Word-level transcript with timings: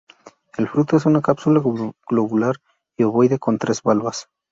El 0.57 0.67
fruto 0.67 0.97
es 0.97 1.05
una 1.05 1.21
cápsula 1.21 1.61
globular 2.09 2.55
y 2.97 3.03
ovoide 3.03 3.37
con 3.37 3.59
tres 3.59 3.83
valvas. 3.83 4.27